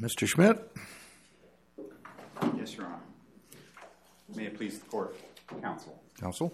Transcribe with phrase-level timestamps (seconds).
[0.00, 0.28] Mr.
[0.28, 0.70] Schmidt?
[2.56, 3.00] Yes, Your Honor.
[4.34, 5.16] May it please the court,
[5.60, 6.00] counsel.
[6.20, 6.52] Counsel?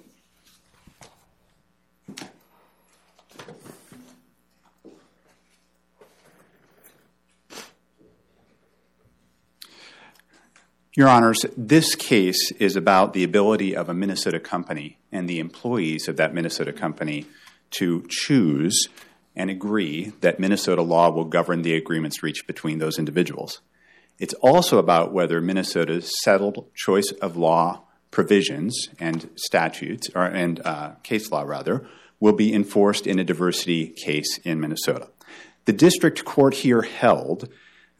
[10.96, 16.06] Your Honors, this case is about the ability of a Minnesota company and the employees
[16.06, 17.26] of that Minnesota company
[17.72, 18.88] to choose
[19.36, 23.60] and agree that Minnesota law will govern the agreements reached between those individuals.
[24.18, 30.92] It's also about whether Minnesota's settled choice of law provisions and statutes, or, and uh,
[31.02, 31.84] case law rather,
[32.20, 35.08] will be enforced in a diversity case in Minnesota.
[35.64, 37.48] The district court here held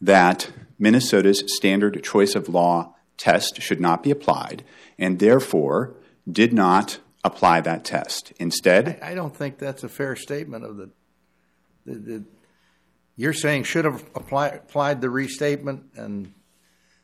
[0.00, 4.62] that Minnesota's standard choice of law test should not be applied,
[4.98, 5.94] and therefore
[6.30, 8.32] did not apply that test.
[8.38, 10.90] Instead, I don't think that's a fair statement of the,
[11.84, 12.24] the, the
[13.16, 16.34] you're saying should have apply, applied the restatement, and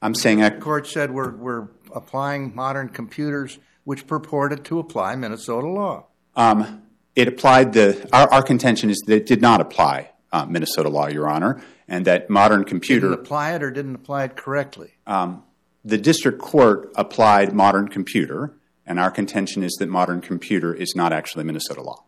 [0.02, 5.68] I'm saying the court said we're, we're applying modern computers, which purported to apply Minnesota
[5.68, 6.06] law.
[6.34, 6.82] um,
[7.16, 11.08] it applied the, our, our contention is that it did not apply uh, Minnesota law,
[11.08, 13.10] Your Honor, and that modern computer.
[13.10, 14.92] Didn't apply it or didn't apply it correctly?
[15.06, 15.42] Um,
[15.84, 18.54] the district court applied modern computer,
[18.86, 22.04] and our contention is that modern computer is not actually Minnesota law.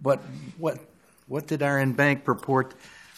[0.00, 0.20] But
[0.58, 0.78] what,
[1.32, 2.74] what did our en banc purport?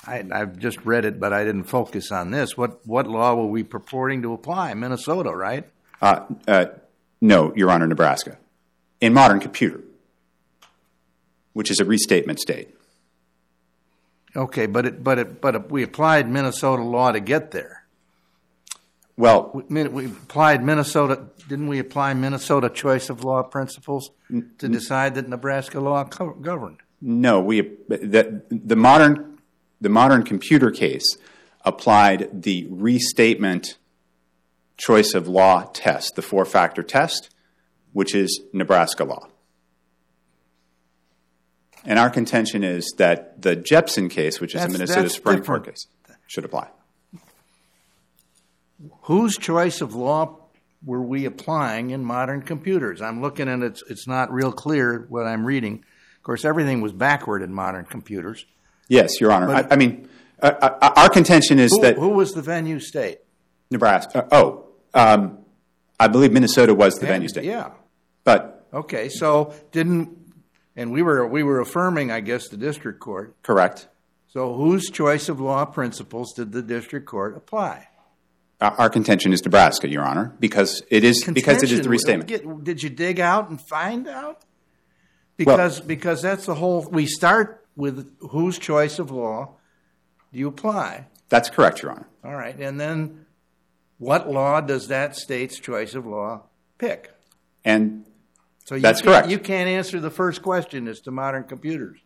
[0.07, 2.57] I, I've just read it, but I didn't focus on this.
[2.57, 4.73] What, what law were we purporting to apply?
[4.75, 5.69] Minnesota, right?
[6.01, 6.67] Uh, uh,
[7.21, 8.39] no, Your Honor, Nebraska.
[9.01, 9.81] In modern computer,
[11.55, 12.69] which is a restatement state.
[14.37, 17.83] Okay, but it, but it, but we applied Minnesota law to get there.
[19.17, 21.25] Well, We, we applied Minnesota.
[21.49, 24.11] Didn't we apply Minnesota choice of law principles
[24.59, 26.79] to decide that Nebraska law co- governed?
[27.07, 29.39] No, we the, the modern
[29.79, 31.05] the modern computer case
[31.63, 33.77] applied the restatement
[34.79, 37.29] choice of law test, the four factor test,
[37.93, 39.29] which is Nebraska law.
[41.85, 45.87] And our contention is that the Jepson case, which is a Minnesota Supreme Court case,
[46.27, 46.71] should apply.
[49.03, 50.39] Whose choice of law
[50.83, 53.03] were we applying in modern computers?
[53.03, 55.85] I'm looking and it's it's not real clear what I'm reading.
[56.25, 58.47] Of course, everything was backward in modern computers.
[58.89, 59.51] Yes, Your Honor.
[59.55, 60.09] I, I mean,
[60.41, 63.19] uh, uh, our contention is Who, that who was the venue state?
[63.71, 64.25] Nebraska.
[64.25, 65.41] Uh, oh, um,
[66.01, 67.45] I believe Minnesota was the venue state.
[67.45, 67.73] Yeah.
[68.25, 70.17] But Okay, so didn't
[70.75, 73.37] and we were we were affirming, I guess, the district court.
[73.43, 73.89] correct.
[74.29, 77.89] So whose choice of law principles did the district court apply?
[78.63, 82.21] Our, contention is Nebraska, Your Honor, because it is because it is the Contention.
[82.31, 82.65] restatement.
[82.65, 84.41] Did you dig out and find out?
[85.37, 86.83] Because because that's the whole.
[86.91, 89.57] We start with whose choice of law
[90.33, 91.07] do you apply?
[91.29, 92.09] That's correct, Your Honor.
[92.25, 93.27] All right, and then
[93.99, 96.43] what law does that state's choice of law
[96.79, 97.13] pick?
[97.65, 98.07] And
[98.65, 99.29] So you That's can't- correct.
[99.29, 101.99] You can't answer the first question as to modern computers.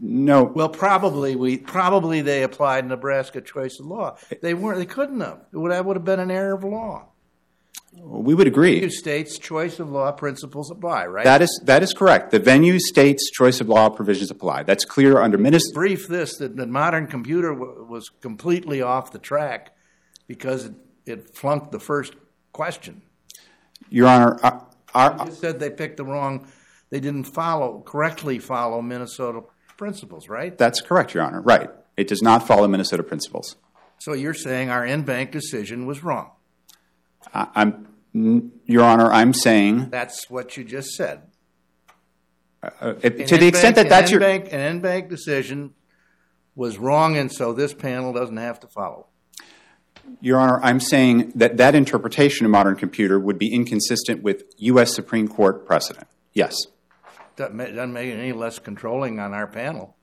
[0.00, 4.16] no, Well, probably we probably they applied Nebraska choice of law.
[4.42, 4.78] They weren't.
[4.78, 5.40] They couldn't have.
[5.52, 7.06] It would, that would have been an error of law.
[8.02, 8.80] We would agree.
[8.80, 11.24] Two states' choice of law principles apply, right?
[11.24, 12.30] That is that is correct.
[12.30, 14.62] The venue state's choice of law provisions apply.
[14.64, 15.74] That's clear under Minnesota.
[15.74, 19.74] brief this that the modern computer w- was completely off the track
[20.26, 20.74] because it,
[21.06, 22.14] it flunked the first
[22.52, 23.02] question.
[23.90, 26.46] Your Honor, our, our, It said they picked the wrong,
[26.90, 29.42] they didn't follow correctly follow Minnesota
[29.76, 30.56] principles, right?
[30.58, 31.40] that's correct, Your Honor.
[31.40, 31.70] Right.
[31.96, 33.56] It does not follow Minnesota principles.
[33.98, 36.30] So you're saying our en banc decision was wrong.
[37.34, 41.22] I'm, Your Honor, I'm saying That's what you just said.
[42.62, 45.74] uh, if- to the extent that that's your an en banc decision
[46.54, 49.06] was wrong, and so this panel doesn't have to follow.
[50.20, 54.94] Your Honor, I'm saying that that interpretation of modern computer would be inconsistent with U.S.
[54.94, 56.08] Supreme Court precedent.
[56.32, 56.56] Yes.
[57.36, 59.96] Doesn't ma- doesn't make it any less controlling on our panel.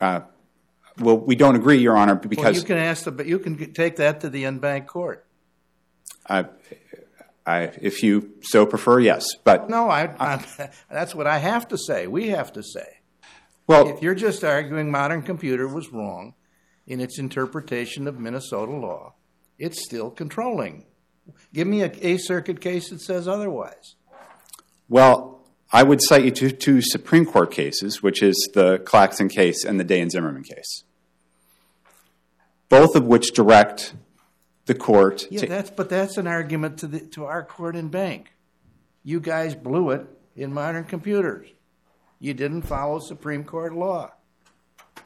[0.00, 3.96] Well, we don't agree, Your Honor, Well, you can ask the, but you can take
[3.96, 5.26] that to the en banc court.
[6.28, 6.46] I,
[7.46, 9.24] I, if you so prefer, yes.
[9.44, 12.06] But No, I, I, that's what I have to say.
[12.06, 13.00] We have to say.
[13.66, 16.34] well, If you're just arguing modern computer was wrong
[16.86, 19.14] in its interpretation of Minnesota law,
[19.58, 20.86] it's still controlling.
[21.52, 23.96] Give me a, a circuit case that says otherwise.
[24.88, 25.30] well,
[25.72, 29.80] I would cite you to two Supreme Court cases, which is the Klaxon case and
[29.80, 30.84] the Day and Zimmermann case,
[32.68, 33.94] both of which direct
[34.66, 37.88] the court Yeah, to that's but that's an argument to the to our court en
[37.88, 38.32] banc.
[39.02, 41.48] You guys blew it in modern computers.
[42.18, 44.12] You didn't follow Supreme Court law.
[44.96, 45.02] Does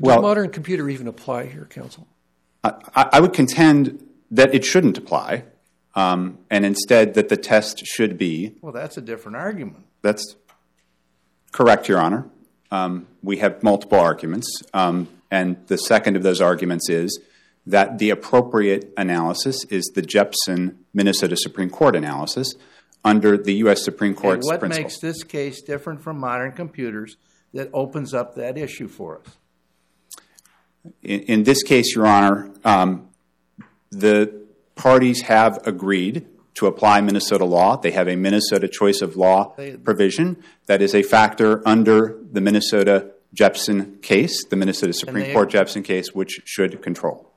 [0.00, 2.06] Well- modern computer even apply here, counsel?
[2.64, 5.44] I, I would contend that it shouldn't apply,
[5.94, 9.84] um, and instead that the test should be Well, that's a different argument.
[10.02, 10.36] That's
[11.52, 12.26] correct, Your Honor.
[12.72, 17.20] Um, we have multiple arguments, um, and the second of those arguments is
[17.66, 22.54] that the appropriate analysis is the Jepson Minnesota Supreme Court analysis
[23.04, 23.84] under the U.S.
[23.84, 24.84] Supreme And Court's what principle.
[24.84, 27.16] makes this case different from modern computers
[27.52, 29.36] that opens up that issue for us?
[31.02, 33.08] in, in this case, Your Honor, um,
[33.90, 37.76] the parties have agreed to apply Minnesota law.
[37.76, 39.54] They have a Minnesota choice of law
[39.84, 45.82] provision that is a factor under the Minnesota Jepson case, the Minnesota Supreme Court Jepson
[45.82, 47.32] case, which should control.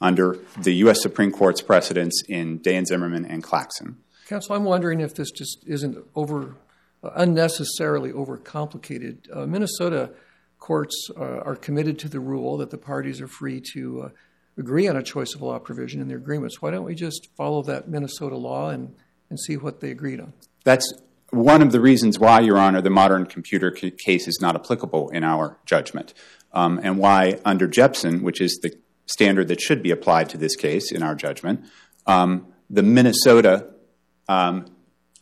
[0.00, 1.02] Under the U.S.
[1.02, 3.98] Supreme Court's precedents in Dan Zimmermann and Klaxon.
[4.26, 6.56] Counsel, I'm wondering if this just isn't over
[7.02, 9.18] uh, unnecessarily overcomplicated.
[9.34, 10.10] Uh, Minnesota
[10.58, 14.08] courts uh, are committed to the rule that the parties are free to uh,
[14.56, 16.62] agree on a choice of law provision in their agreements.
[16.62, 18.94] Why don't we just follow that Minnesota law and,
[19.30, 20.32] and see what they agreed on?
[20.64, 20.92] That's
[21.30, 25.08] one of the reasons why, Your Honor, the modern computer ca- case is not applicable
[25.10, 26.12] in our judgment,
[26.52, 28.74] um, and why, under Jepson, which is the
[29.10, 31.64] standard that should be applied to this case in our judgment,
[32.06, 33.66] um, the Minnesota
[34.28, 34.66] um,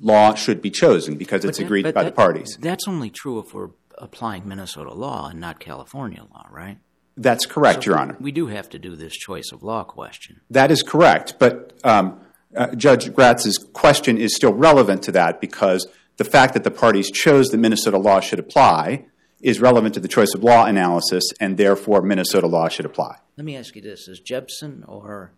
[0.01, 2.57] law should be chosen because it's agreed by the parties.
[2.61, 6.79] That's only true if we're applying Minnesota law and not California law, right?
[7.17, 8.17] That's correct, Your Honor.
[8.21, 10.41] We do have to do this choice of law question.
[10.51, 12.21] That is correct, but um,
[12.57, 17.11] uh, Judge Grasz's question is still relevant to that because the fact that the parties
[17.11, 19.07] chose that Minnesota law should apply
[19.41, 23.17] is relevant to the choice of law analysis, and therefore Minnesota law should apply.
[23.37, 25.33] Let me ask you this: Is Jepson or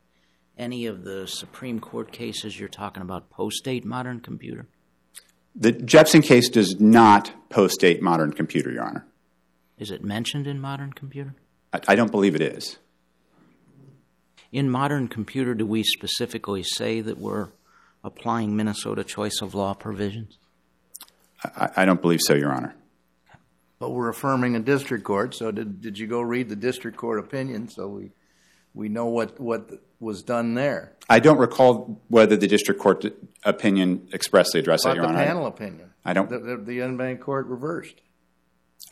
[0.56, 4.66] any of the Supreme Court cases you're talking about post-date modern computer?
[5.54, 9.06] The Jepson case does not post-date modern computer, Your Honor.
[9.78, 11.34] Is it mentioned in modern computer?
[11.72, 12.78] I, I don't believe it is.
[14.52, 17.48] In modern computer, do we specifically say that we're
[18.02, 20.38] applying Minnesota choice of law provisions?
[21.44, 22.74] I, I don't believe so, Your Honor.
[23.80, 27.18] But we're affirming a district court, so did, did you go read the district court
[27.18, 28.10] opinion so we,
[28.74, 30.92] we know what, what was done there?
[31.08, 33.06] I don't recall whether the district court
[33.42, 35.24] opinion expressly addressed that, Your the Honor.
[35.24, 35.90] panel opinion.
[36.04, 38.02] I don't- The, the, the en banc court reversed.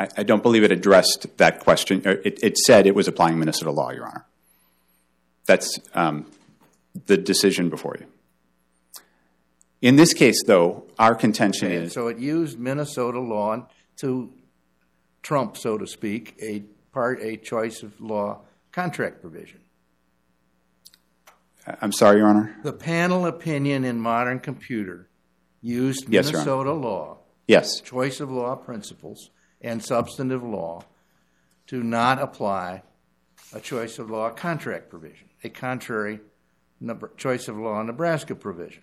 [0.00, 2.00] I, I don't believe it addressed that question.
[2.06, 4.24] It, it said it was applying Minnesota law, Your Honor.
[5.44, 6.30] That's um,
[7.06, 8.06] the decision before you.
[9.82, 13.68] In this case, though, our contention And is so it used Minnesota law
[13.98, 14.32] to
[15.22, 18.40] trump, so to speak, a part, a choice of law
[18.72, 19.60] contract provision.
[21.82, 22.56] I'm sorry, Your Honor.
[22.62, 25.08] The panel opinion in modern computer
[25.60, 29.30] used Yes, Minnesota law, Yes, choice of law principles,
[29.60, 30.82] and substantive law
[31.66, 32.82] to not apply
[33.52, 36.20] a choice of law contract provision, a contrary
[37.16, 38.82] choice of law Nebraska provision.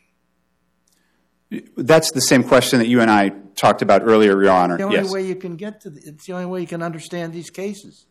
[1.77, 4.77] that's the same question that you and I talked about earlier, Your Honor.
[4.77, 5.11] The only Yes.
[5.11, 8.05] way you can get to the, it's the only way you can understand these cases.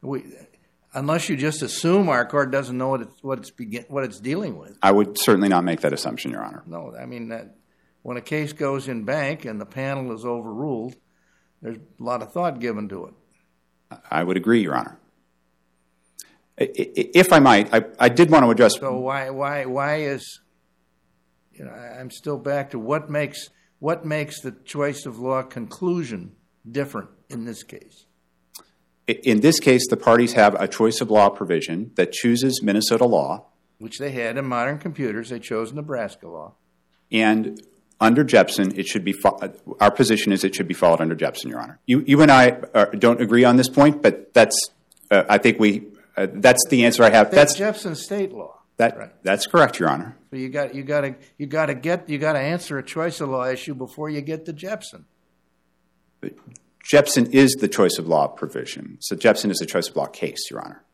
[0.00, 0.24] We,
[0.94, 4.18] unless you just assume our court doesn't know what it's what it's begin, what it's
[4.20, 4.76] dealing with.
[4.82, 6.62] I would certainly not make that assumption, Your Honor.
[6.66, 7.54] No, I mean that
[8.02, 10.96] when a case goes en banc and the panel is overruled,
[11.60, 13.14] there's a lot of thought given to it.
[14.10, 14.98] I would agree, Your Honor.
[16.58, 20.40] If I might, I, I did want to address So why why why is
[21.52, 23.48] you know I'm still back to what makes
[23.82, 26.36] what makes the choice of law conclusion
[26.70, 28.04] different in this case?
[29.08, 33.46] In this case, the parties have a choice of law provision that chooses Minnesota law,
[33.78, 36.54] Which they had in modern computers, they chose Nebraska law.
[37.10, 37.60] and
[38.00, 39.12] under Jepson, it should be.
[39.12, 39.38] fo-
[39.80, 41.78] Our position is it should be followed under Jepson, Your Honor.
[41.86, 44.56] You, you and I uh, don't agree on this point, but that's.
[45.10, 45.86] Uh, I think we.
[46.16, 47.30] Uh, that's the answer I have.
[47.30, 48.58] That's That's Jepson state law.
[48.78, 48.96] that.
[48.98, 49.12] right.
[49.22, 50.16] That's correct, Your Honor.
[50.32, 52.82] So you got you got to you got to get you got to answer a
[52.82, 55.04] choice of law issue before you get to Jepson.
[56.22, 56.32] But
[56.82, 58.96] Jepson is the choice of law provision.
[59.00, 60.84] So Jepson is a choice of law case, Your Honor.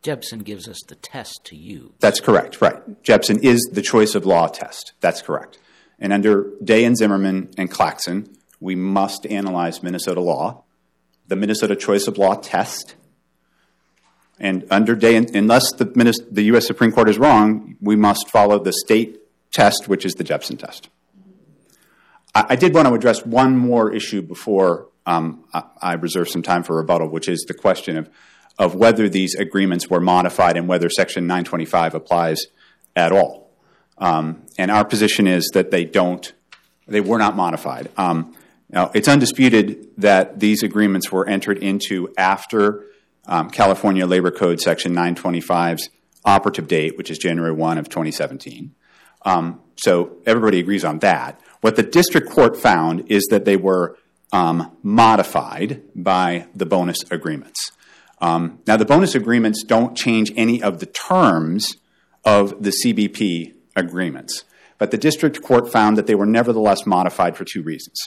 [0.00, 1.90] Jepson gives us the test to use.
[2.00, 3.02] That's correct, right.
[3.02, 4.94] Jepson is the choice of law test.
[5.00, 5.58] That's correct.
[5.98, 10.64] And under Day and Zimmermann and Klaxon, we must analyze Minnesota law,
[11.28, 12.94] the Minnesota choice of law test.
[14.38, 15.84] And under Day, unless the,
[16.30, 16.66] the U.S.
[16.66, 19.20] Supreme Court is wrong, we must follow the state
[19.52, 20.90] test, which is the Jepson test.
[22.34, 25.44] I, did want to address one more issue before um,
[25.80, 28.10] I, reserve some time for rebuttal, which is the question of,
[28.58, 32.42] of whether these agreements were modified and whether Section 925 applies
[32.94, 33.50] at all.
[33.96, 36.30] Um, and our position is that they don't,
[36.86, 37.88] they were not modified.
[37.96, 38.36] Um,
[38.68, 42.85] Now, it's undisputed that these agreements were entered into after
[43.26, 45.88] um, California Labor Code Section 925's
[46.24, 48.74] operative date, which is January 1 of 2017.
[49.22, 51.40] Um, so everybody agrees on that.
[51.60, 53.96] What the district court found is that they were
[54.32, 57.72] um, modified by the bonus agreements.
[58.20, 61.76] Um, now, the bonus agreements don't change any of the terms
[62.24, 64.44] of the CBP agreements,
[64.78, 68.00] but the district court found that they were nevertheless modified for two reasons.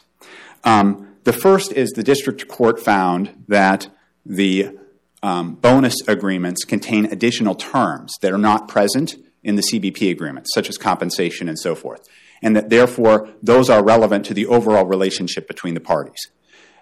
[0.63, 3.87] Um, the first is the district court found that
[4.25, 4.77] the
[5.21, 10.69] um, bonus agreements contain additional terms that are not present in the CBP agreements, such
[10.69, 12.07] as compensation and so forth,
[12.41, 16.27] and that therefore those are relevant to the overall relationship between the parties.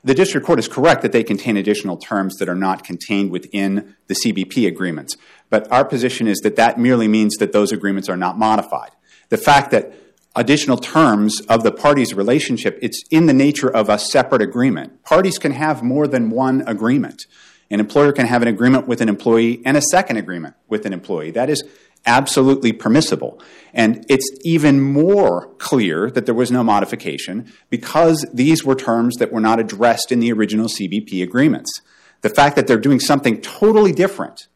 [0.03, 3.95] The district court is correct that they contain additional terms that are not contained within
[4.07, 5.17] the CBP agreements,
[5.49, 8.91] but our position is that that merely means that those agreements are not modified.
[9.29, 9.93] The fact that
[10.35, 15.03] additional terms of the parties' relationship, it's in the nature of a separate agreement.
[15.03, 17.25] Parties can have more than one agreement.
[17.69, 20.93] An employer can have an agreement with an employee and a second agreement with an
[20.93, 21.31] employee.
[21.31, 21.63] That is
[22.05, 23.41] absolutely permissible.
[23.73, 29.31] And it's even more clear that there was no modification because these were terms that
[29.31, 31.81] were not addressed in the original CBP agreements.
[32.21, 34.47] The fact that they're doing something totally different,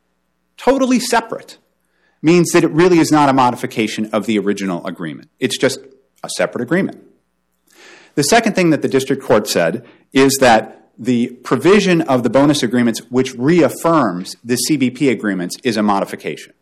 [0.57, 1.57] totally separate,
[2.21, 5.29] means that it really is not a modification of the original agreement.
[5.39, 5.79] It's just
[6.23, 7.03] a separate agreement.
[8.15, 12.63] The second thing that the district court said is that the provision of the bonus
[12.63, 16.53] agreements which reaffirms the CBP agreements is a modification.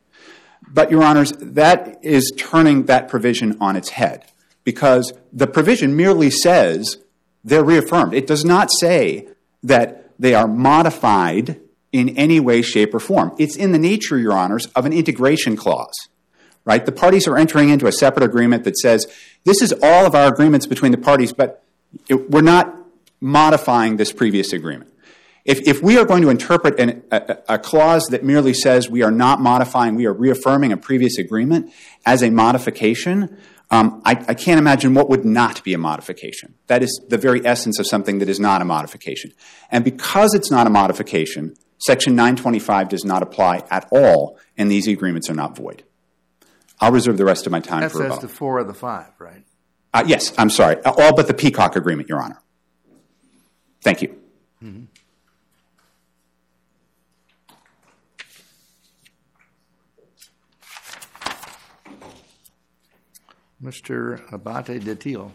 [0.67, 4.25] But, Your Honors, that is turning that provision on its head
[4.63, 6.98] because the provision merely says
[7.43, 8.13] they're reaffirmed.
[8.13, 9.29] It does not say
[9.63, 11.59] that they are modified
[11.91, 13.33] in any way, shape, or form.
[13.39, 15.95] It's in the nature, Your Honors, of an integration clause.
[16.65, 16.86] Right?
[16.86, 19.07] The parties are entering into a separate agreement that says
[19.43, 21.63] this is all of our agreements between the parties, but
[22.07, 22.78] it, we're not
[23.22, 24.94] modifying this previous agreement.
[25.46, 29.02] If, if we are going to interpret an, a, a clause that merely says we
[29.02, 31.74] are not modifying, we are reaffirming a previous agreement
[32.06, 33.38] as a modification,
[33.72, 36.56] um, I, I, can't imagine what would not be a modification.
[36.68, 39.32] That is the very essence of something that is not a modification.
[39.70, 44.88] And because it's not a modification, Section 925 does not apply at all, and these
[44.88, 45.84] agreements are not void.
[46.82, 49.44] I'll reserve the rest of my time for the four of the five, right?
[49.94, 50.78] Uh, yes, I'm sorry.
[50.84, 52.42] All but the Peacock Agreement, Your Honor.
[53.81, 54.19] Thank you.
[54.63, 54.83] Mm-hmm.
[63.63, 64.21] Mr.
[64.31, 65.31] Abate de Tilo,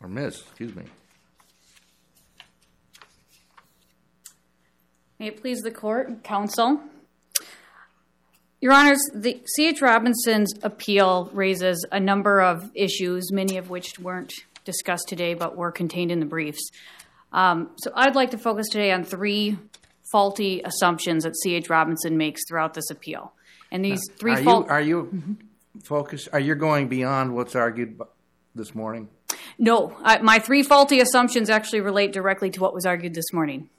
[0.00, 0.84] or Ms., excuse me.
[5.18, 6.80] May it please the court, counsel.
[8.60, 9.80] Your Honors, the C.H.
[9.80, 14.32] Robinson's appeal raises a number of issues, many of which weren't
[14.64, 16.70] discussed today but were contained in the briefs.
[17.32, 19.58] Um, so I'd like to focus today on three
[20.10, 21.70] faulty assumptions that C.H.
[21.70, 23.32] Robinson makes throughout this appeal.
[23.70, 25.36] And these three Are you, are you
[25.82, 28.00] focused, are you going beyond what's argued
[28.54, 29.08] this morning?
[29.58, 33.70] No, I, my three faulty assumptions actually relate directly to what was argued this morning.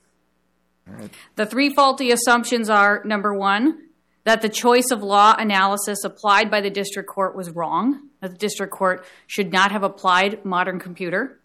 [1.36, 3.90] The three faulty assumptions are number one,
[4.26, 8.38] that the choice of law analysis applied by the district court was wrong, that the
[8.38, 11.40] district court should not have applied modern computer.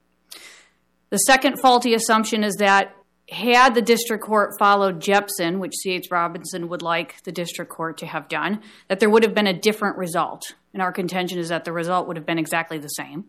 [1.11, 2.95] The second faulty assumption is that
[3.31, 6.09] had the district court followed Jepson, which C.H.
[6.11, 9.59] Robinson would like the district court to have done, that there would have been a
[9.59, 10.55] different result.
[10.73, 13.27] And our contention is that the result would have been exactly the same.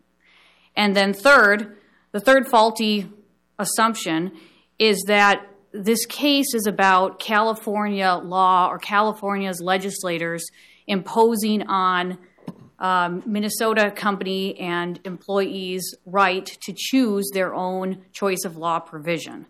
[0.75, 1.77] And then, third,
[2.11, 3.09] the third faulty
[3.57, 4.31] assumption
[4.77, 10.45] is that this case is about California law or California's legislators
[10.87, 12.17] imposing on
[12.79, 19.45] um, Minnesota company and employees' right to choose their own choice of law provision.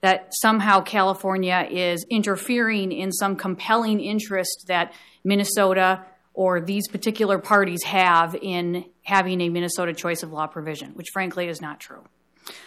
[0.00, 7.84] That somehow California is interfering in some compelling interest that Minnesota or these particular parties
[7.84, 12.02] have in having a Minnesota choice of law provision, which frankly is not true.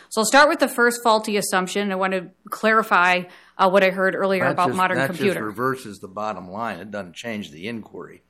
[0.10, 1.92] So I'll start with the first faulty assumption.
[1.92, 3.24] I want to clarify
[3.58, 5.34] uh, what I heard earlier That about just- modern That computer.
[5.34, 6.80] just reverses the bottom line.
[6.80, 8.22] It doesn't change the inquiry.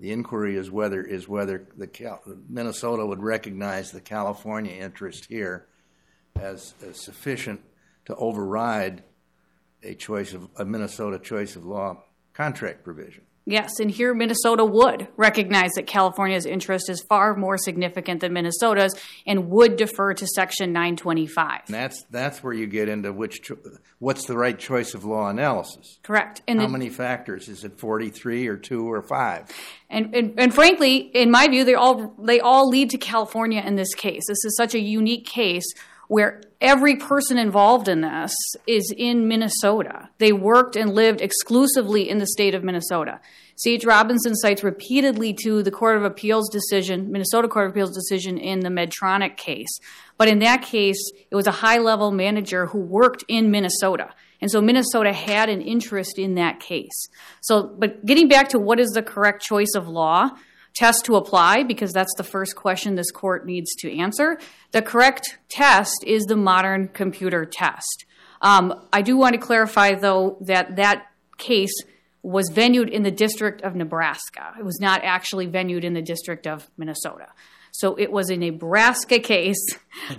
[0.00, 5.66] The inquiry is whether, is whether the Cal- Minnesota would recognize the California interest here
[6.36, 7.60] as, as sufficient
[8.06, 9.04] to override
[9.82, 13.22] a choice of, a Minnesota choice of law contract provision.
[13.46, 18.94] Yes, and here Minnesota would recognize that California's interest is far more significant than Minnesota's
[19.26, 21.60] and would defer to Section 925.
[21.66, 23.58] And that's, that's where you get into which, cho-
[23.98, 25.98] what's the right choice of law analysis?
[26.02, 26.40] Correct.
[26.48, 27.48] And, How the- many factors?
[27.50, 29.48] Is it 43 or 2 or 5?
[29.90, 33.76] and, and, and frankly, in my view, they all, they all lead to California in
[33.76, 34.22] this case.
[34.26, 35.66] This is such a unique case
[36.08, 38.34] where every person involved in this
[38.66, 40.08] is in Minnesota.
[40.18, 43.20] They worked and lived exclusively in the state of Minnesota.
[43.56, 43.84] C.H.
[43.84, 48.60] Robinson cites repeatedly to the Court of Appeals decision, Minnesota Court of Appeals decision in
[48.60, 49.78] the Medtronic case.
[50.16, 54.10] But in that case, it was a high level manager who worked in Minnesota.
[54.40, 57.08] And so Minnesota had an interest in that case.
[57.40, 60.30] So, but getting back to what is the correct choice of law,
[60.74, 64.38] test to apply because that's the first question this court needs to answer.
[64.72, 68.04] The correct test is the modern computer test.
[68.42, 71.06] Um, I do want to clarify, though, that that
[71.38, 71.74] case
[72.22, 74.54] was venued in the District of Nebraska.
[74.58, 77.28] It was not actually venued in the District of Minnesota.
[77.70, 79.58] So it was a Nebraska case.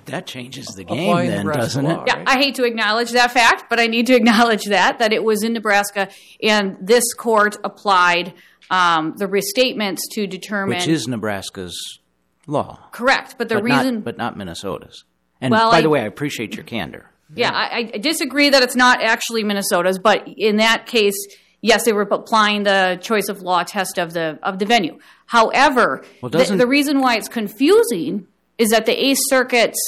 [0.06, 2.08] That changes the game, Applying then, Nebraska doesn't law, it?
[2.08, 5.24] Yeah, I hate to acknowledge that fact, but I need to acknowledge that that it
[5.24, 6.10] was in Nebraska,
[6.44, 8.34] and this court applied
[8.70, 12.00] um, the restatements to determine Which is Nebraska's
[12.48, 13.36] law, correct.
[13.38, 15.04] But the but reason, not, but not Minnesota's.
[15.42, 17.10] And Well, by I- the way, I appreciate your candor.
[17.36, 21.16] yeah, I, I disagree that it's not actually Minnesota's, but in that case,
[21.62, 24.98] yes, they were applying the choice of law test of the of the venue.
[25.28, 29.80] However, Well, the, the reason why it's confusing is that the Eighth Circuit's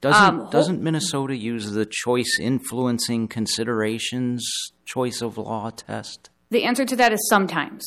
[0.00, 4.44] Doesn't um, doesn't Minnesota use the choice influencing considerations
[4.84, 6.30] choice of law test?
[6.50, 7.84] The answer to that is sometimes.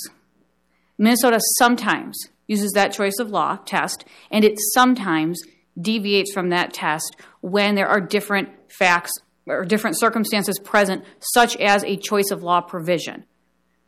[0.99, 5.41] Minnesota sometimes uses that choice of law test, and it sometimes
[5.79, 9.11] deviates from that test when there are different facts
[9.45, 11.03] or different circumstances present,
[11.33, 13.23] such as a choice of law provision,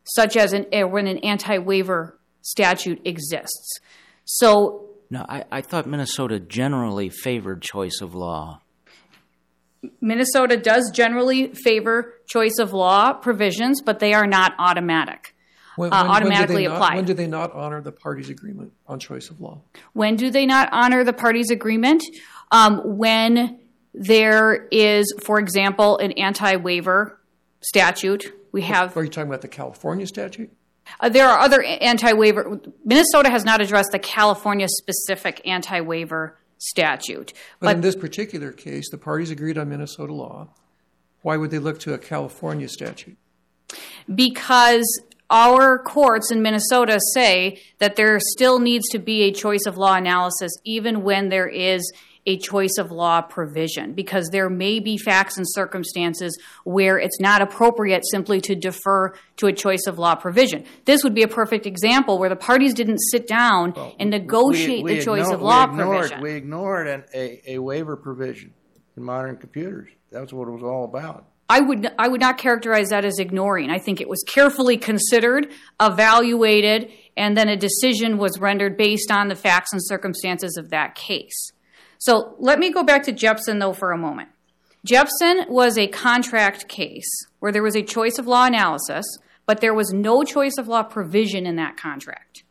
[0.04, 3.78] such as an, eh, when an anti waiver statute exists.
[4.24, 8.62] So No, I, I thought Minnesota generally favored choice of law.
[10.00, 15.31] Minnesota does generally favor choice of law provisions, but they are not automatic.
[15.76, 16.96] When, Uh, when- when do they automatically not- applied.
[16.96, 19.60] When do they not honor the parties' agreement on choice of law?
[19.94, 22.02] When do they not honor the parties' agreement?
[22.50, 23.58] Um, when
[23.94, 27.18] there is, for example, an anti waiver
[27.60, 28.32] statute.
[28.52, 30.50] We have Are you talking about the California statute?
[31.00, 32.60] uh, there are other anti waiver.
[32.84, 38.52] Minnesota has not addressed the California specific anti waiver statute, But, but in this particular
[38.52, 40.48] case, the parties agreed on Minnesota law.
[41.22, 43.16] Why would they look to a California statute?
[44.12, 44.84] because
[45.32, 49.94] our courts in Minnesota say that there still needs to be a choice of law
[49.94, 51.90] analysis even when there is
[52.24, 57.42] a choice of law provision because there may be facts and circumstances where it's not
[57.42, 60.64] appropriate simply to defer to a choice of law provision.
[60.84, 64.92] This would be a perfect example where the parties didn't sit down and negotiate We-
[64.92, 66.20] we the choice of law we ignored, provision.
[66.22, 68.52] We ignored an, a, a waiver provision
[68.96, 69.88] in modern computers.
[70.12, 71.24] That's what it was all about.
[71.48, 73.70] I would I would not characterize that as ignoring.
[73.70, 75.50] I think it was carefully considered,
[75.80, 80.94] evaluated, and then a decision was rendered based on the facts and circumstances of that
[80.94, 81.52] case.
[81.98, 84.30] So let me go back to Jepson though for a moment.
[84.84, 89.04] Jepson was a contract case where there was a choice of law analysis,
[89.46, 92.42] but there was no choice of law provision in that contract.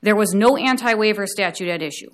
[0.00, 2.10] There was no anti-waiver statute at issue.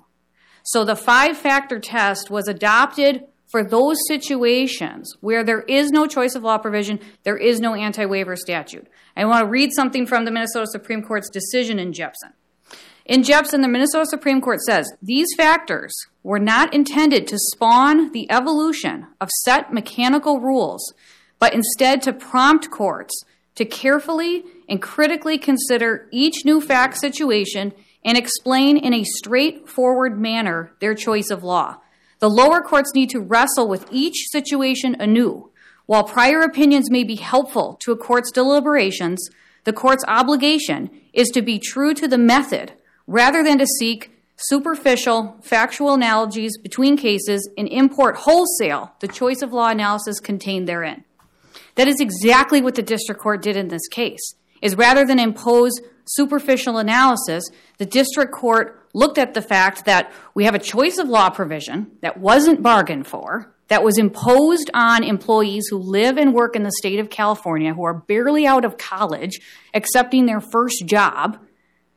[0.63, 6.35] So the five factor test was adopted for those situations where there is no choice
[6.35, 8.87] of law provision, there is no anti waiver statute.
[9.15, 12.31] I want to read something from the Minnesota Supreme Court's decision in Jepson.
[13.05, 18.29] In Jepson, the Minnesota Supreme Court says these factors were not intended to spawn the
[18.31, 20.93] evolution of set mechanical rules,
[21.39, 27.73] but instead to prompt courts to carefully and critically consider each new fact situation
[28.05, 31.77] and explain in a straightforward manner their choice of law.
[32.21, 35.49] The lower courts need to wrestle with each situation anew.
[35.87, 39.27] While prior opinions may be helpful to a court's deliberations,
[39.63, 42.73] the court's obligation is to be true to the method
[43.07, 49.51] rather than to seek superficial factual analogies between cases and import wholesale the choice of
[49.51, 51.03] law analysis contained therein.
[51.73, 54.35] That is exactly what the district court did in this case.
[54.61, 55.73] Is rather than impose
[56.05, 61.07] superficial analysis, the district court looked at the fact that we have a choice of
[61.07, 66.57] law provision that wasn't bargained for, that was imposed on employees who live and work
[66.57, 69.39] in the state of California who are barely out of college,
[69.73, 71.37] accepting their first job,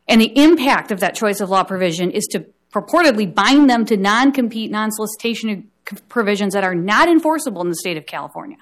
[0.07, 3.97] and the impact of that choice of law provision is to purportedly bind them to
[3.97, 5.71] non compete, non solicitation
[6.09, 8.59] provisions that are not enforceable in the state of California.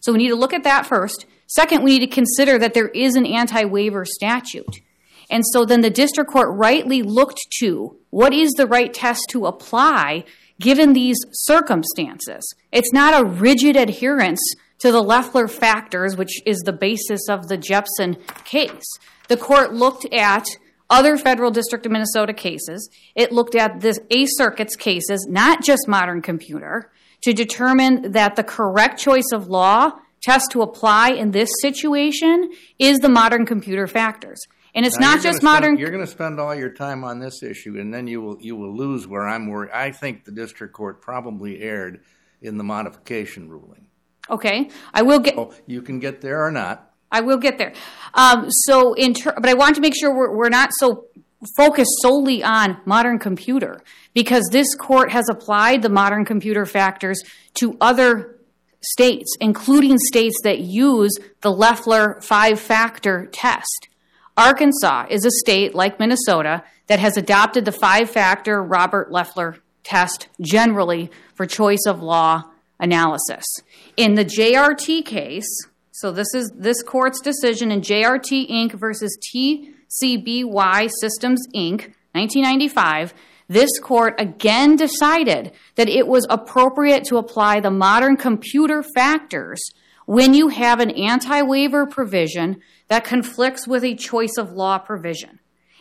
[0.00, 1.26] So we need to look at that first.
[1.48, 4.80] Second, we need to consider that there is an anti waiver statute.
[5.30, 9.46] And so then the district court rightly looked to what is the right test to
[9.46, 10.24] apply
[10.60, 12.54] given these circumstances.
[12.70, 14.40] It's not a rigid adherence
[14.78, 18.86] to the Leflar factors, which is the basis of the Jepson case.
[19.28, 20.46] The court looked at
[20.90, 22.88] other federal district of Minnesota cases.
[23.14, 26.90] It looked at the Eighth Circuit's cases, not just modern computer,
[27.22, 32.98] to determine that the correct choice of law test to apply in this situation is
[32.98, 34.38] the modern computer factors.
[34.74, 35.78] And it's Now, not just spend- modern.
[35.78, 38.54] You're going to spend all your time on this issue, and then you will you
[38.54, 39.70] will lose where I'm worried.
[39.72, 42.00] I think the district court probably erred
[42.42, 43.86] in the modification ruling.
[44.30, 45.36] okay, I will get.
[45.38, 46.90] Oh, you can get there or not.
[47.10, 47.72] I will get there.
[48.14, 51.06] Um, so, in ter- but I want to make sure we're, we're not so
[51.56, 53.80] focused solely on modern computer
[54.12, 57.18] because this court has applied the modern computer factors
[57.54, 58.37] to other
[58.80, 63.88] states, including states that use the Leflar five factor test.
[64.36, 70.28] Arkansas is a state like Minnesota that has adopted the five factor Robert Leflar test
[70.40, 72.44] generally for choice of law
[72.78, 73.44] analysis.
[73.96, 75.48] In the JRT case,
[75.90, 78.72] so this is this court's decision in JRT Inc.
[78.72, 81.92] versus TCBY Systems Inc.
[82.12, 83.14] 1995.
[83.48, 89.60] This court again decided that it was appropriate to apply the modern computer factors
[90.04, 95.40] when you have an anti waiver provision that conflicts with a choice of law provision.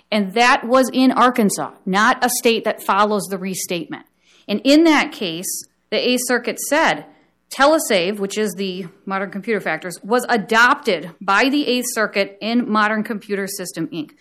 [0.09, 4.05] And that was in Arkansas, not a state that follows the restatement.
[4.47, 7.05] And in that case, the Eighth Circuit said
[7.49, 13.03] Telesave, which is the modern computer factors, was adopted by the Eighth Circuit in Modern
[13.03, 14.11] Computer System Inc.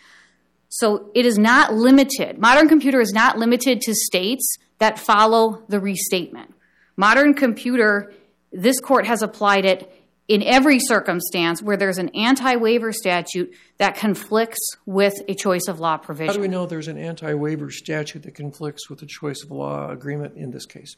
[0.79, 2.39] So it is not limited.
[2.39, 6.53] Modern computer is not limited to states that follow the restatement.
[6.99, 8.12] Modern computer,
[8.53, 9.91] this court has applied it
[10.29, 15.81] in every circumstance where there's an anti waiver statute that conflicts with a choice of
[15.81, 16.27] law provision.
[16.27, 19.91] How do we know there's an anti-waiver statute that conflicts with the choice of law
[19.91, 20.97] agreement in this case?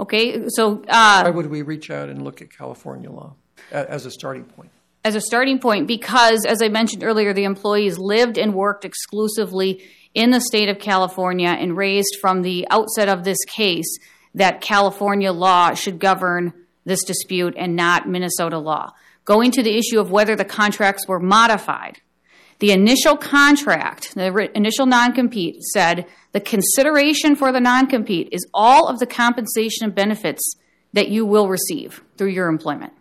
[0.00, 3.34] Okay, so uh, Why would we reach out and look at California law
[3.70, 4.70] as a starting point?
[5.04, 9.84] As a starting point because, as I mentioned earlier, the employees lived and worked exclusively
[10.14, 13.98] in the state of California and raised from the outset of this case
[14.34, 16.52] that California law should govern
[16.84, 18.92] this dispute and not Minnesota law.
[19.24, 22.00] Going to the issue of whether the contracts were modified,
[22.58, 28.46] the initial contract, the initial non compete, said the consideration for the non compete is
[28.54, 30.56] all of the compensation and benefits
[30.92, 32.92] that you will receive through your employment.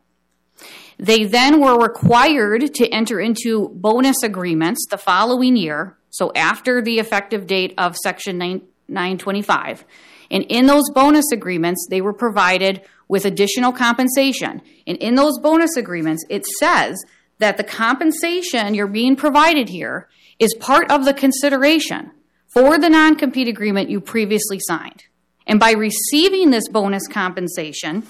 [0.97, 6.99] They then were required to enter into bonus agreements the following year, so after the
[6.99, 9.85] effective date of Section 9, 925.
[10.31, 14.61] And in those bonus agreements, they were provided with additional compensation.
[14.87, 17.03] And in those bonus agreements, it says
[17.39, 20.07] that the compensation you're being provided here
[20.39, 22.11] is part of the consideration
[22.47, 25.03] for the non compete agreement you previously signed.
[25.45, 28.03] And by receiving this bonus compensation,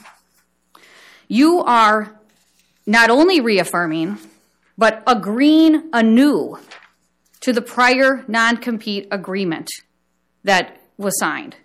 [1.28, 2.20] you are
[2.86, 4.18] not only reaffirming,
[4.78, 6.58] but agreeing anew
[7.42, 9.70] to the prior non compete agreement
[10.44, 11.56] that was signed.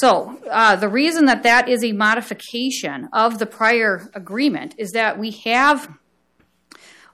[0.00, 5.18] So, uh, the reason that that is a modification of the prior agreement is that
[5.18, 5.88] we have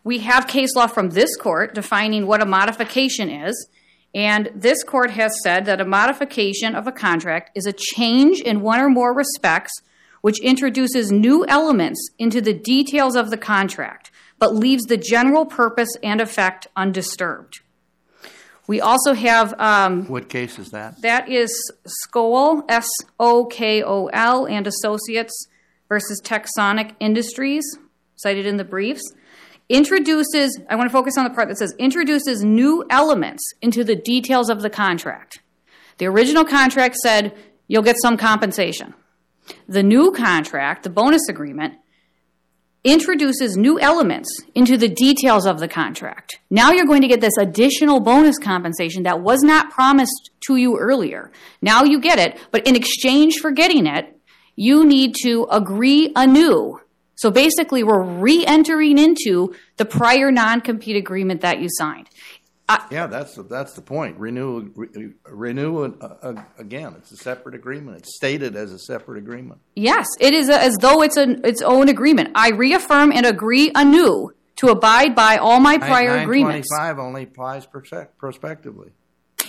[0.05, 3.69] we have case law from this court defining what a modification is,
[4.15, 8.63] and this court has said that a modification of a contract is a change in
[8.63, 9.73] one or more respects
[10.23, 15.91] which introduces new elements into the details of the contract, but leaves the general purpose
[16.03, 17.61] and effect undisturbed.
[18.67, 21.03] We also have um, What case is that?
[21.03, 21.51] that is
[21.85, 22.89] Sokol, S
[23.21, 25.49] O K O L, and Associates
[25.89, 27.65] versus Techsonic Industries,
[28.17, 29.03] cited in the briefs.
[29.69, 33.97] Introduces, I want to focus on the part that says introduces new elements into the
[33.97, 35.41] details of the contract.
[35.99, 37.35] The original contract said
[37.69, 38.95] you'll get some compensation.
[39.69, 41.75] The new contract, the bonus agreement,
[42.85, 46.41] introduces new elements into the details of the contract.
[46.51, 50.77] Now you're going to get this additional bonus compensation that was not promised to you
[50.77, 51.31] earlier.
[51.61, 54.19] Now you get it, but in exchange for getting it,
[54.57, 56.81] you need to agree anew.
[57.15, 62.09] So basically, we're re entering into the prior non compete agreement that you signed.
[62.91, 64.19] Yeah, that's that's the point.
[64.19, 66.95] Renew re, renew uh, uh, again.
[66.97, 67.99] It's a separate agreement.
[67.99, 69.61] It's stated as a separate agreement.
[69.75, 72.31] Yes, it is as though it's an, its own agreement.
[72.35, 76.69] I reaffirm and agree anew to abide by all my prior agreements.
[76.71, 77.67] 925 only applies
[78.17, 78.93] prospectively.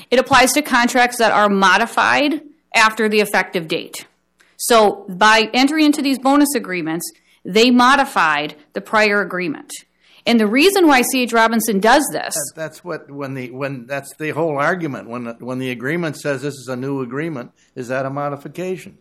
[0.09, 2.41] It applies to contracts that are modified
[2.73, 4.07] after the effective date.
[4.57, 7.11] So by entering into these bonus agreements,
[7.45, 9.71] they modified the prior agreement.
[10.25, 11.33] And the reason why C.H.
[11.33, 15.09] Robinson does this, That's what when the when that's the whole argument.
[15.09, 18.97] When the, when the agreement says this is a new agreement, is that a modification?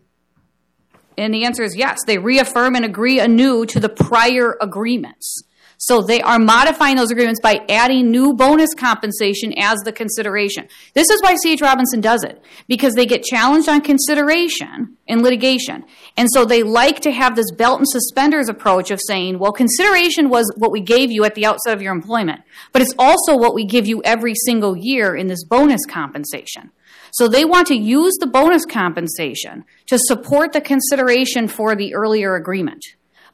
[1.19, 5.43] and the answer is yes, they reaffirm and agree anew to the prior agreements.
[5.85, 10.68] So they are modifying those agreements by adding new bonus compensation as the consideration.
[10.95, 11.61] This is why C.H.
[11.61, 15.85] Robinson does it, because they get challenged on consideration in litigation.
[16.16, 20.29] And so they like to have this belt and suspenders approach of saying, well, consideration
[20.29, 23.53] was what we gave you at the outset of your employment, but it's also what
[23.53, 26.71] we give you every single year in this bonus compensation.
[27.12, 32.37] So they want to use the bonus compensation to support the consideration for the earlier
[32.37, 32.85] agreement.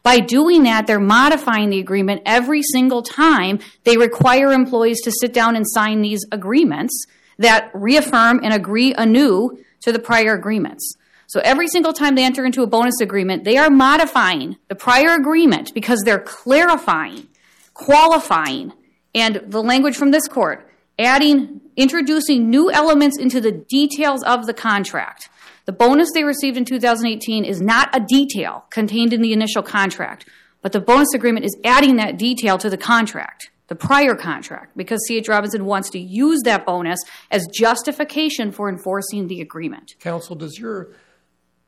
[0.08, 5.34] By doing that, they're modifying the agreement every single time they require employees to sit
[5.34, 7.04] down and sign these agreements
[7.36, 10.96] that reaffirm and agree anew to the prior agreements.
[11.26, 15.10] So every single time they enter into a bonus agreement, they are modifying the prior
[15.14, 17.28] agreement because they're clarifying,
[17.74, 18.72] qualifying,
[19.14, 24.54] and the language from this court, adding, introducing new elements into the details of the
[24.54, 25.28] contract.
[25.68, 30.26] The bonus they received in 2018 is not a detail contained in the initial contract,
[30.62, 35.06] but the bonus agreement is adding that detail to the contract, the prior contract, because
[35.06, 35.28] C.H.
[35.28, 36.98] Robinson wants to use that bonus
[37.30, 39.94] as justification for enforcing the agreement.
[40.00, 40.94] Counsel, does your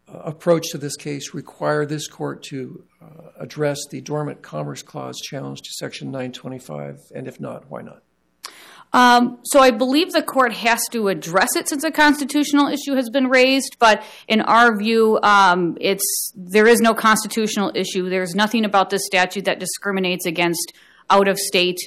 [0.08, 5.20] uh, approach to this case require this court to uh, address the Dormant Commerce Clause
[5.20, 7.00] challenge to Section 925?
[7.14, 8.02] And if not, why not?
[8.92, 13.08] Um, so I believe the court has to address it since a constitutional issue has
[13.08, 13.76] been raised.
[13.78, 18.08] But in our view, um, it's there is no constitutional issue.
[18.08, 20.72] There's nothing about this statute that discriminates against
[21.08, 21.78] out of state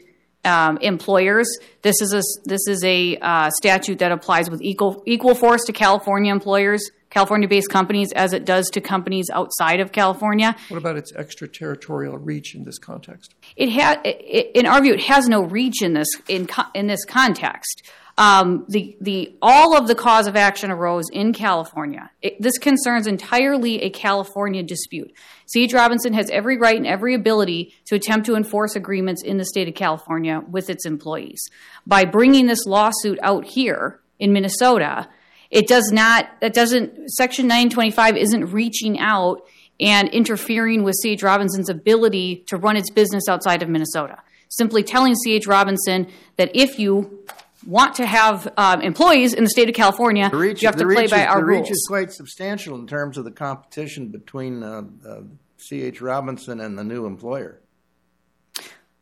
[0.45, 1.47] um, employers.
[1.81, 6.89] This is a uh, statute that applies with equal equal force to California employers.
[7.09, 10.55] California-based companies as it does to companies outside of California.
[10.69, 13.35] What about its extraterritorial reach in this context?
[13.55, 16.87] It ha- it, in our view, it has no reach in this in co- in
[16.87, 17.83] this context.
[18.15, 22.11] Um, the the all of the cause of action arose in California.
[22.21, 25.11] It, this concerns entirely a California dispute.
[25.47, 25.73] C.H.
[25.73, 29.67] Robinson has every right and every ability to attempt to enforce agreements in the state
[29.67, 31.41] of California with its employees.
[31.87, 35.09] By bringing this lawsuit out here in Minnesota,
[35.53, 39.45] it does not, that doesn't, Section 925 isn't reaching out
[39.79, 41.23] and interfering with C.H.
[41.23, 44.19] Robinson's ability to run its business outside of Minnesota.
[44.49, 45.47] Simply telling C.H.
[45.47, 46.07] Robinson
[46.38, 47.25] that if you
[47.65, 51.07] want to have um, employees in the state of California, reach, you have to play
[51.07, 51.62] by is, our the rules.
[51.62, 55.21] reach is quite substantial in terms of the competition between uh, uh,
[55.57, 56.01] C.H.
[56.01, 57.62] Robinson and the new employer.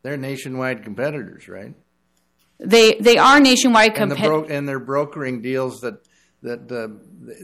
[0.03, 1.75] They're nationwide competitors, right?
[2.61, 6.05] they they are nationwide And, the bro- and they're brokering deals that
[6.43, 6.87] that uh,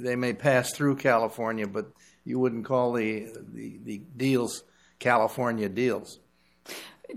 [0.01, 1.91] they may pass through California, but
[2.27, 4.63] you wouldn't call the, the, the deals
[4.99, 6.19] California deals.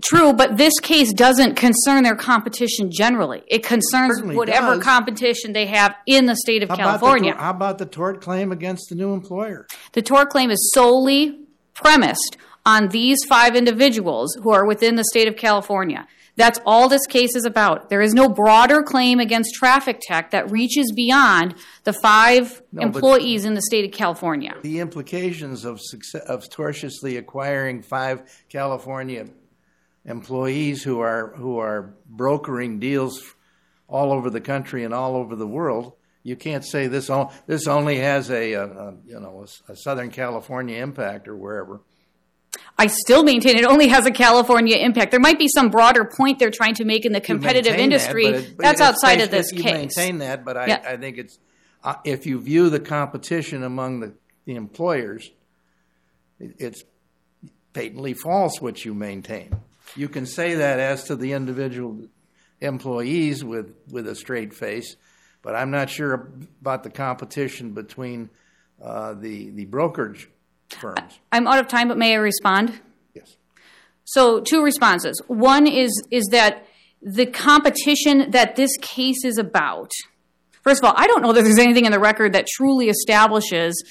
[0.01, 3.43] True, but this case doesn't concern their competition generally.
[3.47, 4.83] It concerns Certainly whatever does.
[4.83, 7.31] competition they have in the state of How California.
[7.31, 9.67] About the, how about the tort claim against the new employer?
[9.91, 11.39] The tort claim is solely
[11.73, 16.07] premised on these five individuals who are within the state of California.
[16.41, 17.89] That's all this case is about.
[17.89, 23.45] There is no broader claim against Traffic Tech that reaches beyond the five but- employees
[23.45, 24.55] in the state of California.
[24.63, 29.27] The implications of success, of tortiously acquiring five California
[30.05, 33.21] employees who are who are brokering deals
[33.87, 35.93] all over the country and all over the world.
[36.23, 39.75] You can't say this on, this only has a, a, a you know a, a
[39.75, 41.81] Southern California impact or wherever.
[42.77, 45.11] I still maintain it only has a California impact.
[45.11, 47.95] There might be some broader point they're trying to make in the competitive maintain that,
[47.95, 48.25] industry.
[48.25, 49.73] but it- but That's outside of this you case.
[49.97, 50.81] maintain that, but I, Yeah.
[50.85, 51.37] I think it's
[51.83, 54.13] uh, if you view the competition among the,
[54.45, 55.31] the employers,
[56.39, 56.83] it, it's
[57.73, 59.55] patently false what you maintain.
[59.95, 62.07] You can say that as to the individual
[62.59, 64.95] employees with with a straight face,
[65.41, 66.13] but I'm not sure
[66.61, 68.29] about the competition between
[68.81, 70.29] uh, the the brokerage
[70.75, 71.19] firms.
[71.31, 72.79] I'm out of time, but may I respond?
[73.13, 73.35] Yes.
[74.05, 75.21] So, two responses.
[75.27, 76.65] One is is that
[77.01, 79.91] the competition that this case is about.
[80.63, 83.83] First of all, I don't know that there's anything in the record that truly establishes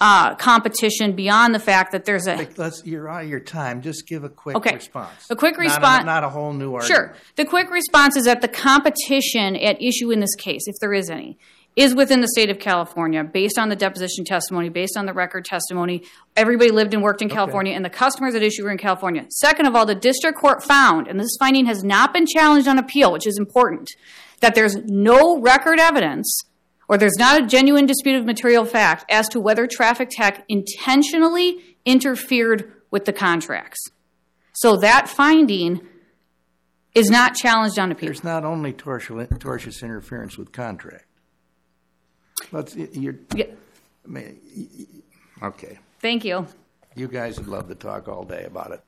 [0.00, 3.82] uh, competition beyond the fact that there's a Like, Let's you're out of your time.
[3.82, 4.74] Just give a quick Okay.
[4.74, 5.26] response.
[5.30, 6.86] A quick Not not a whole new argument.
[6.86, 7.14] Sure.
[7.36, 11.10] The quick response is that the competition at issue in this case, if there is
[11.10, 11.38] any,
[11.78, 15.44] is within the state of California based on the deposition testimony, based on the record
[15.44, 16.02] testimony.
[16.34, 19.24] Everybody lived and worked in California, and the customers at issue were in California.
[19.30, 22.78] Second of all, the district court found, and this finding has not been challenged on
[22.78, 23.88] appeal, which is important,
[24.40, 26.42] that there's no record evidence
[26.88, 31.76] or there's not a genuine dispute of material fact as to whether Traffic Tech intentionally
[31.84, 33.78] interfered with the contracts.
[34.52, 35.86] So that finding
[36.92, 38.08] is not challenged on appeal.
[38.08, 41.04] There's not only tortious, tortious interference with contract.
[42.52, 43.46] Let's, you're, Yeah,
[44.04, 45.78] I mean, y- y- okay.
[46.00, 46.46] Thank you.
[46.94, 48.82] You guys would love to talk all day about it.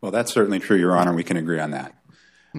[0.00, 1.14] Well, that's certainly true, Your Honor.
[1.14, 1.94] We can agree on that.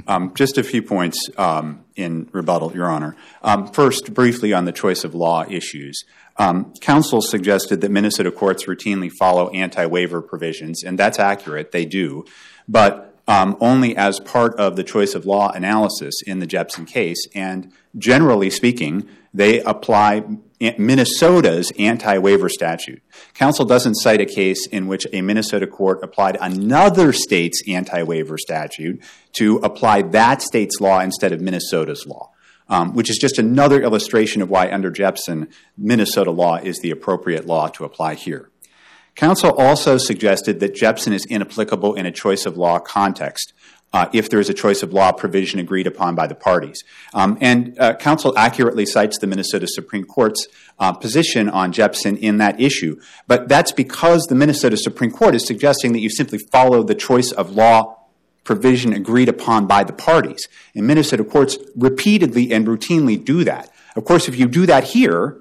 [0.08, 3.16] Um, just a few points um, in rebuttal, Your Honor.
[3.42, 6.04] Um, first, briefly on the choice of law issues.
[6.38, 11.86] Um, counsel suggested that Minnesota courts routinely follow anti waiver provisions, and that's accurate, they
[11.86, 12.26] do,
[12.68, 17.28] but um, only as part of the choice of law analysis in the Jepson case.
[17.36, 20.24] And generally speaking, they apply
[20.60, 23.02] Minnesota's anti waiver statute.
[23.34, 28.38] Counsel doesn't cite a case in which a Minnesota court applied another state's anti waiver
[28.38, 29.02] statute
[29.34, 32.32] to apply that state's law instead of Minnesota's law.
[32.70, 37.46] Um, which is just another illustration of why, under Jepson, Minnesota law is the appropriate
[37.46, 38.50] law to apply here.
[39.18, 43.52] Counsel also suggested that Jepson is inapplicable in a choice of law context.
[43.94, 46.84] Uh, if there is a choice of law provision agreed upon by the parties.
[47.14, 50.46] Um, and uh, counsel accurately cites the Minnesota Supreme Court's
[50.78, 53.00] uh, position on Jepson in that issue.
[53.28, 57.32] But that's because the Minnesota Supreme Court is suggesting that you simply follow the choice
[57.32, 57.98] of law
[58.44, 60.48] provision agreed upon by the parties.
[60.76, 63.72] And Minnesota courts repeatedly and routinely do that.
[63.96, 65.40] Of course, if you do that here,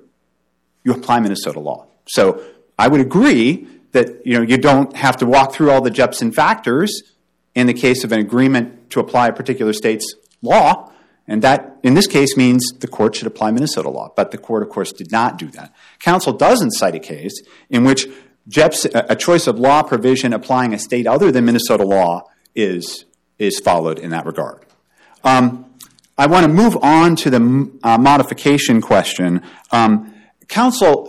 [0.85, 1.89] you apply Minnesota law.
[2.07, 2.43] So
[2.79, 6.33] I would agree that you know you don't have to walk through all the Jepson
[6.33, 7.03] factors
[7.55, 10.93] in the case of an agreement to apply a particular state's law,
[11.27, 14.13] and that in this case means the court should apply Minnesota law.
[14.15, 15.75] But the court, of course, did not do that.
[16.01, 18.07] Counsel doesn't cite a case in which
[18.49, 23.05] Jepson, a choice of law provision applying a state other than Minnesota law is
[23.39, 24.65] is followed in that regard.
[25.25, 25.67] Um,
[26.17, 29.43] I want to move on to the uh, modification question.
[29.71, 30.15] Um,
[30.49, 31.06] counsel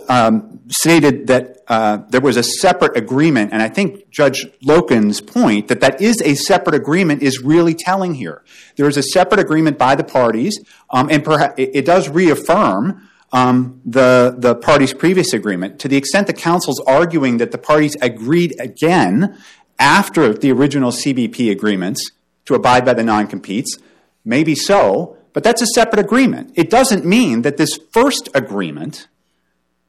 [0.68, 5.80] stated that uh, there was a separate agreement, and I think Judge Loken's point that
[5.80, 8.42] that is a separate agreement is really telling here.
[8.76, 10.58] There is a separate agreement by the parties,
[10.90, 16.26] um, and perhaps it, does reaffirm um, the the parties' previous agreement to the extent
[16.26, 19.38] the counsel's arguing that the parties agreed again
[19.78, 22.10] after the original CBP agreements
[22.46, 23.76] to abide by the non-competes.
[24.24, 26.52] Maybe so, but that's a separate agreement.
[26.54, 29.08] It doesn't mean that this first agreement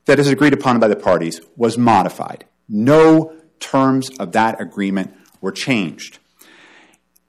[0.09, 2.43] that is agreed upon by the parties was modified.
[2.67, 6.17] No terms of that agreement were changed.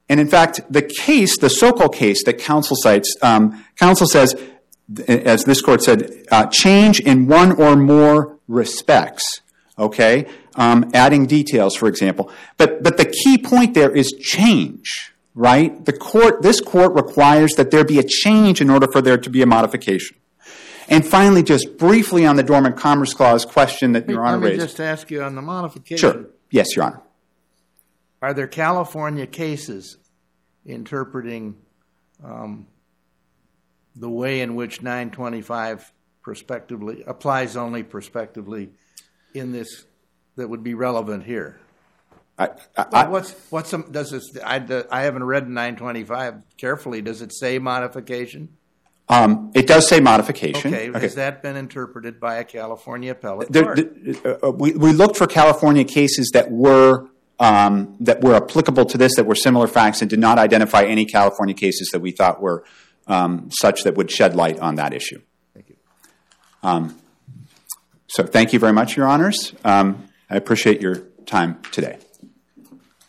[0.09, 4.35] And in fact, the case, the Sokol case that counsel cites, um, counsel says,
[5.07, 9.43] as this court said, uh, change in one or more respects.
[9.79, 12.31] Okay, um, adding details, for example.
[12.57, 15.85] But but the key point there is change, right?
[15.85, 19.31] The court, this court requires that there be a change in order for there to
[19.31, 20.16] be a modification.
[20.90, 24.50] And finally, just briefly on the Dormant Commerce Clause question that Your Honor Let me
[24.50, 24.61] raised.
[24.62, 25.96] just ask you on the modification.
[25.96, 26.26] Sure.
[26.50, 27.00] Yes, Your Honor.
[28.20, 29.96] Are there California cases
[30.66, 31.57] interpreting
[32.22, 32.66] um,
[33.94, 38.70] the way in which 925 prospectively applies only prospectively
[39.33, 39.85] in this
[40.37, 41.61] that would be relevant here?
[42.37, 44.37] I, I, what's what's some, does this?
[44.42, 47.03] I, I haven't read 925 carefully.
[47.03, 48.57] Does it say modification?
[49.11, 50.73] Um, it does say modification.
[50.73, 53.81] Okay, has that been interpreted by a California appellate court?
[54.25, 57.09] uh, uh, we, we looked for California cases that were
[57.40, 61.07] um, that were applicable to this, that were similar facts, and did not identify any
[61.07, 62.62] California cases that we thought were
[63.09, 65.20] um, such that would shed light on that issue.
[65.55, 65.77] Thank you.
[66.62, 66.96] Um,
[68.07, 69.55] so, thank you very much, Your Honors.
[69.64, 70.96] Um, I appreciate your
[71.27, 71.99] time today.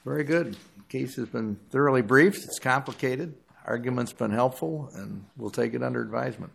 [0.04, 0.54] Very good.
[0.78, 2.44] The Case has been thoroughly briefed.
[2.44, 3.36] It's complicated.
[3.66, 6.52] Argument's been helpful, and we'll take it under advisement.